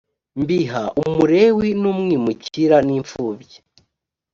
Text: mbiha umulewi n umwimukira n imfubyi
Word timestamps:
mbiha 0.41 0.83
umulewi 1.01 1.67
n 1.81 1.83
umwimukira 1.91 2.77
n 2.87 2.89
imfubyi 2.97 3.57